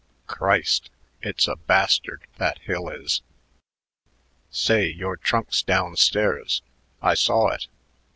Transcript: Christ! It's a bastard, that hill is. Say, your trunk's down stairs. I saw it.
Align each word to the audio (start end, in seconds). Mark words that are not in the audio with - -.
Christ! 0.25 0.89
It's 1.21 1.47
a 1.47 1.55
bastard, 1.57 2.23
that 2.37 2.57
hill 2.61 2.89
is. 2.89 3.21
Say, 4.49 4.87
your 4.87 5.15
trunk's 5.15 5.61
down 5.61 5.95
stairs. 5.95 6.63
I 7.03 7.13
saw 7.13 7.49
it. 7.49 7.67